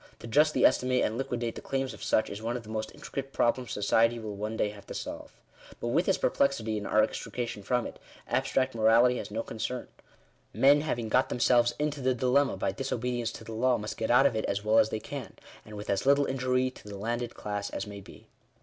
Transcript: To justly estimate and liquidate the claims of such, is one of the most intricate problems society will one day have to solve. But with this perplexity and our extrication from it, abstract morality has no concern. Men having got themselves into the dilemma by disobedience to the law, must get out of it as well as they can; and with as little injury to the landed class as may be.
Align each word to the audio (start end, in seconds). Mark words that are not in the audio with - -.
To 0.17 0.25
justly 0.25 0.65
estimate 0.65 1.03
and 1.03 1.15
liquidate 1.15 1.53
the 1.53 1.61
claims 1.61 1.93
of 1.93 2.01
such, 2.03 2.31
is 2.31 2.41
one 2.41 2.57
of 2.57 2.63
the 2.63 2.69
most 2.71 2.91
intricate 2.95 3.31
problems 3.31 3.71
society 3.71 4.17
will 4.17 4.35
one 4.35 4.57
day 4.57 4.69
have 4.69 4.87
to 4.87 4.95
solve. 4.95 5.31
But 5.79 5.89
with 5.89 6.07
this 6.07 6.17
perplexity 6.17 6.75
and 6.79 6.87
our 6.87 7.03
extrication 7.03 7.61
from 7.61 7.85
it, 7.85 7.99
abstract 8.27 8.73
morality 8.73 9.17
has 9.19 9.29
no 9.29 9.43
concern. 9.43 9.89
Men 10.55 10.81
having 10.81 11.07
got 11.07 11.29
themselves 11.29 11.75
into 11.77 12.01
the 12.01 12.15
dilemma 12.15 12.57
by 12.57 12.71
disobedience 12.71 13.31
to 13.33 13.43
the 13.43 13.53
law, 13.53 13.77
must 13.77 13.95
get 13.95 14.09
out 14.09 14.25
of 14.25 14.35
it 14.35 14.45
as 14.45 14.65
well 14.65 14.79
as 14.79 14.89
they 14.89 14.99
can; 14.99 15.33
and 15.63 15.75
with 15.77 15.87
as 15.87 16.03
little 16.07 16.25
injury 16.25 16.71
to 16.71 16.87
the 16.87 16.97
landed 16.97 17.35
class 17.35 17.69
as 17.69 17.85
may 17.85 18.01
be. 18.01 18.25